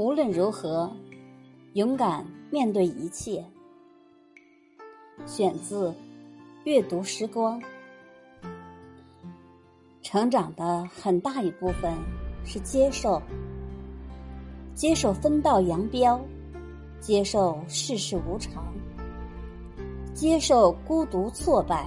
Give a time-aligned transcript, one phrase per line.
[0.00, 0.90] 无论如何，
[1.74, 3.44] 勇敢面对一切。
[5.26, 5.88] 选自
[6.64, 7.60] 《阅读时光》。
[10.00, 11.92] 成长的很大一部分
[12.46, 13.20] 是接受，
[14.74, 16.18] 接受分道扬镳，
[16.98, 18.64] 接受世事无常，
[20.14, 21.86] 接受孤独挫败，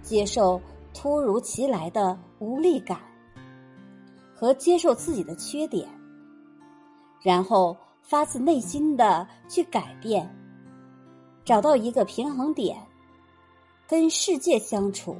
[0.00, 0.60] 接受
[0.94, 3.00] 突如其来的无力感，
[4.32, 5.88] 和接受自己的缺点。
[7.22, 10.28] 然后发自内心的去改变，
[11.44, 12.76] 找到一个平衡点。
[13.86, 15.16] 跟世界相处，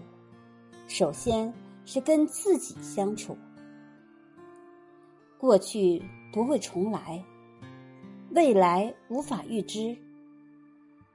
[0.87, 1.53] 首先
[1.85, 3.37] 是跟自己相处。
[5.39, 6.01] 过去
[6.33, 7.23] 不会重来，
[8.31, 9.97] 未来无法预知。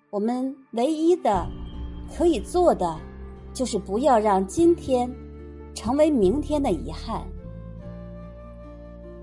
[0.10, 1.48] 我们唯一的
[2.16, 3.00] 可以做的，
[3.54, 5.10] 就是不要让今天
[5.74, 7.26] 成为明天的遗憾。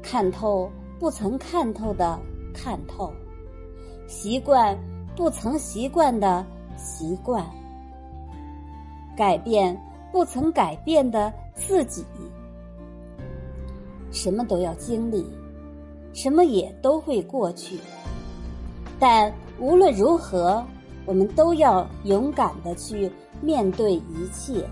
[0.03, 0.71] 看透。
[1.03, 2.17] 不曾看透的
[2.55, 3.13] 看透，
[4.07, 4.79] 习惯
[5.17, 7.45] 不曾习惯的习惯，
[9.17, 9.77] 改变
[10.13, 12.05] 不曾改变的自己。
[14.13, 15.27] 什么都要经历，
[16.13, 17.81] 什么也都会过去。
[19.01, 20.65] 但无论如何，
[21.05, 24.65] 我们都要勇敢的去面对一切。